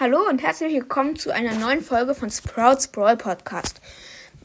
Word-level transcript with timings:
Hallo 0.00 0.28
und 0.28 0.42
herzlich 0.42 0.72
willkommen 0.72 1.14
zu 1.14 1.30
einer 1.30 1.54
neuen 1.54 1.80
Folge 1.80 2.16
von 2.16 2.28
Sprouts 2.28 2.88
Brawl 2.88 3.16
Podcast. 3.16 3.80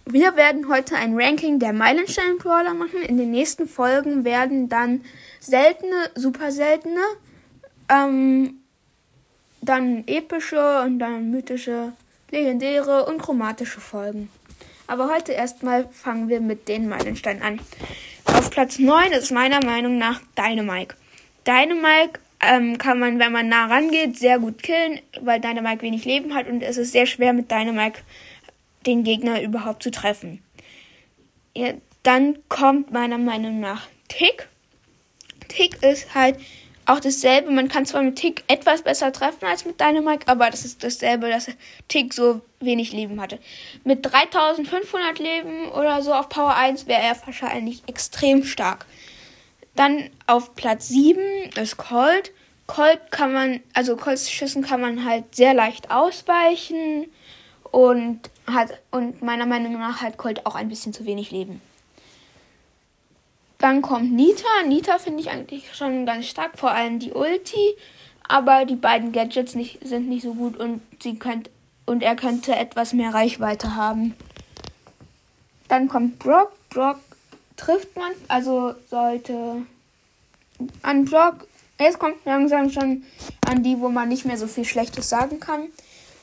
Wir 0.05 0.35
werden 0.35 0.69
heute 0.69 0.95
ein 0.95 1.19
Ranking 1.19 1.57
der 1.57 1.73
Meilenstein 1.73 2.37
Brawler 2.37 2.75
machen. 2.75 3.01
In 3.01 3.17
den 3.17 3.31
nächsten 3.31 3.67
Folgen 3.67 4.25
werden 4.25 4.69
dann 4.69 5.03
seltene, 5.39 6.11
super 6.13 6.51
seltene, 6.51 7.01
ähm, 7.89 8.59
dann 9.61 10.03
epische 10.05 10.81
und 10.81 10.99
dann 10.99 11.31
mythische, 11.31 11.93
legendäre 12.29 13.07
und 13.07 13.19
chromatische 13.19 13.79
Folgen. 13.79 14.29
Aber 14.85 15.09
heute 15.09 15.31
erstmal 15.31 15.89
fangen 15.91 16.29
wir 16.29 16.41
mit 16.41 16.67
den 16.67 16.87
Meilensteinen 16.87 17.41
an. 17.41 17.59
Auf 18.25 18.51
Platz 18.51 18.77
9 18.77 19.13
ist 19.13 19.31
meiner 19.31 19.65
Meinung 19.65 19.97
nach 19.97 20.21
Dynamike. 20.37 20.95
Dynamike 21.47 22.19
ähm, 22.41 22.77
kann 22.77 22.99
man, 22.99 23.19
wenn 23.19 23.31
man 23.31 23.49
nah 23.49 23.67
rangeht, 23.67 24.17
sehr 24.17 24.39
gut 24.39 24.63
killen, 24.63 24.99
weil 25.21 25.39
Dynamike 25.39 25.81
wenig 25.81 26.05
Leben 26.05 26.33
hat 26.33 26.47
und 26.47 26.61
es 26.61 26.77
ist 26.77 26.91
sehr 26.91 27.05
schwer 27.05 27.33
mit 27.33 27.51
Dynamike 27.51 28.01
den 28.85 29.03
Gegner 29.03 29.41
überhaupt 29.41 29.83
zu 29.83 29.91
treffen. 29.91 30.41
Ja, 31.55 31.73
dann 32.03 32.37
kommt 32.47 32.91
meiner 32.91 33.17
Meinung 33.17 33.59
nach 33.59 33.87
Tick. 34.07 34.47
Tick 35.49 35.83
ist 35.83 36.15
halt 36.15 36.37
auch 36.85 36.99
dasselbe. 36.99 37.51
Man 37.51 37.67
kann 37.67 37.85
zwar 37.85 38.01
mit 38.01 38.15
Tick 38.15 38.43
etwas 38.47 38.81
besser 38.81 39.11
treffen 39.11 39.45
als 39.45 39.65
mit 39.65 39.79
Dynamike, 39.79 40.27
aber 40.27 40.49
das 40.49 40.65
ist 40.65 40.83
dasselbe, 40.83 41.29
dass 41.29 41.47
Tick 41.87 42.13
so 42.13 42.41
wenig 42.61 42.93
Leben 42.93 43.21
hatte. 43.21 43.39
Mit 43.83 44.05
3500 44.05 45.19
Leben 45.19 45.69
oder 45.69 46.01
so 46.01 46.13
auf 46.13 46.29
Power 46.29 46.55
1 46.55 46.87
wäre 46.87 47.01
er 47.01 47.15
wahrscheinlich 47.25 47.83
extrem 47.87 48.43
stark. 48.43 48.85
Dann 49.79 50.09
auf 50.27 50.55
Platz 50.55 50.89
7 50.89 51.21
ist 51.55 51.77
Colt. 51.77 52.33
Colt 52.67 52.99
kann 53.11 53.31
man, 53.31 53.61
also 53.73 53.95
Colts 53.95 54.29
Schüssen 54.29 54.61
kann 54.61 54.81
man 54.81 55.05
halt 55.05 55.33
sehr 55.33 55.53
leicht 55.53 55.89
ausweichen 55.89 57.05
und 57.71 58.19
hat, 58.45 58.77
und 58.91 59.21
meiner 59.21 59.45
Meinung 59.45 59.79
nach 59.79 60.01
hat 60.01 60.17
Colt 60.17 60.45
auch 60.45 60.55
ein 60.55 60.67
bisschen 60.67 60.91
zu 60.91 61.05
wenig 61.05 61.31
Leben. 61.31 61.61
Dann 63.57 63.81
kommt 63.81 64.11
Nita. 64.11 64.63
Nita 64.67 64.97
finde 64.97 65.21
ich 65.21 65.29
eigentlich 65.29 65.73
schon 65.73 66.05
ganz 66.05 66.27
stark, 66.27 66.59
vor 66.59 66.71
allem 66.71 66.99
die 66.99 67.13
Ulti. 67.13 67.77
Aber 68.27 68.65
die 68.65 68.75
beiden 68.75 69.13
Gadgets 69.13 69.55
nicht, 69.55 69.79
sind 69.87 70.09
nicht 70.09 70.23
so 70.23 70.33
gut 70.33 70.57
und 70.57 70.81
sie 71.01 71.17
könnt, 71.17 71.49
und 71.85 72.03
er 72.03 72.17
könnte 72.17 72.53
etwas 72.53 72.91
mehr 72.91 73.13
Reichweite 73.13 73.77
haben. 73.77 74.13
Dann 75.69 75.87
kommt 75.87 76.19
Brock. 76.19 76.51
Brock 76.69 76.99
trifft 77.59 77.95
man, 77.95 78.11
also 78.27 78.73
sollte 78.89 79.63
an 80.81 81.05
Brock, 81.05 81.47
es 81.77 81.97
kommt 81.97 82.25
langsam 82.25 82.69
schon 82.69 83.03
an 83.47 83.63
die, 83.63 83.79
wo 83.79 83.89
man 83.89 84.09
nicht 84.09 84.25
mehr 84.25 84.37
so 84.37 84.47
viel 84.47 84.65
Schlechtes 84.65 85.09
sagen 85.09 85.39
kann. 85.39 85.69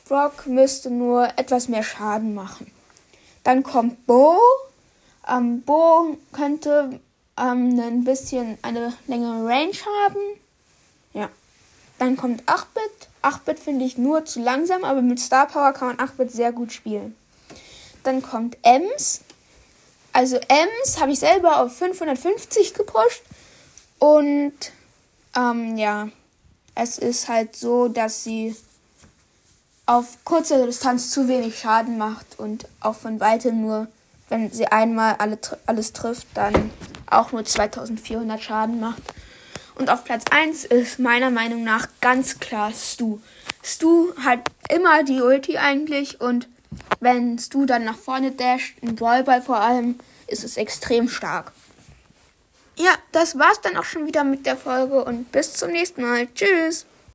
Brock 0.07 0.45
müsste 0.47 0.89
nur 0.89 1.27
etwas 1.37 1.67
mehr 1.67 1.83
Schaden 1.83 2.33
machen. 2.33 2.71
Dann 3.43 3.63
kommt 3.63 4.05
Bo. 4.05 4.37
Ähm, 5.27 5.61
Bo 5.61 6.17
könnte 6.31 6.99
ähm, 7.37 7.79
ein 7.79 8.03
bisschen 8.03 8.57
eine 8.61 8.93
längere 9.07 9.45
Range 9.45 9.77
haben. 10.03 10.19
Ja. 11.13 11.29
Dann 11.97 12.15
kommt 12.15 12.43
8-Bit. 12.43 13.07
8-Bit 13.23 13.59
finde 13.59 13.85
ich 13.85 13.97
nur 13.97 14.25
zu 14.25 14.39
langsam, 14.39 14.83
aber 14.83 15.01
mit 15.01 15.19
Star 15.19 15.47
Power 15.47 15.73
kann 15.73 15.95
man 15.95 16.07
8-Bit 16.07 16.31
sehr 16.31 16.51
gut 16.51 16.71
spielen. 16.71 17.15
Dann 18.03 18.21
kommt 18.21 18.57
Ems. 18.61 19.21
Also 20.13 20.37
Ems 20.37 20.99
habe 20.99 21.11
ich 21.11 21.19
selber 21.19 21.61
auf 21.61 21.75
550 21.75 22.73
gepusht. 22.73 23.23
Und 23.99 24.53
ähm, 25.35 25.77
ja, 25.77 26.09
es 26.75 26.97
ist 26.97 27.27
halt 27.27 27.55
so, 27.55 27.87
dass 27.87 28.23
sie 28.23 28.55
auf 29.85 30.17
kurze 30.25 30.65
Distanz 30.65 31.11
zu 31.11 31.27
wenig 31.27 31.57
Schaden 31.57 31.97
macht 31.97 32.37
und 32.37 32.67
auch 32.81 32.95
von 32.95 33.19
weitem 33.19 33.61
nur, 33.61 33.87
wenn 34.29 34.51
sie 34.51 34.67
einmal 34.67 35.15
alle, 35.15 35.39
alles 35.65 35.93
trifft, 35.93 36.27
dann 36.33 36.71
auch 37.09 37.31
nur 37.31 37.45
2400 37.45 38.41
Schaden 38.41 38.79
macht. 38.79 39.01
Und 39.75 39.89
auf 39.89 40.03
Platz 40.03 40.25
1 40.29 40.65
ist 40.65 40.99
meiner 40.99 41.29
Meinung 41.29 41.63
nach 41.63 41.87
ganz 42.01 42.39
klar 42.39 42.71
Stu. 42.73 43.19
Stu 43.63 44.13
hat 44.23 44.39
immer 44.69 45.03
die 45.03 45.21
Ulti 45.21 45.57
eigentlich 45.57 46.19
und 46.19 46.47
wenn 46.99 47.37
Stu 47.39 47.65
dann 47.65 47.85
nach 47.85 47.97
vorne 47.97 48.31
dasht, 48.31 48.75
ein 48.81 48.95
Brawlball 48.95 49.41
vor 49.41 49.59
allem, 49.59 49.99
ist 50.27 50.43
es 50.43 50.57
extrem 50.57 51.07
stark. 51.07 51.53
Ja, 52.77 52.91
das 53.11 53.39
war's 53.39 53.59
dann 53.61 53.75
auch 53.75 53.83
schon 53.83 54.05
wieder 54.05 54.23
mit 54.23 54.45
der 54.45 54.55
Folge 54.55 55.03
und 55.03 55.31
bis 55.31 55.53
zum 55.53 55.71
nächsten 55.71 56.03
Mal. 56.03 56.27
Tschüss. 56.33 56.85